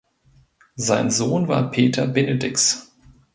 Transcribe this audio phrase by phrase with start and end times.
[0.77, 2.91] Sein Sohn war Peter Benedix.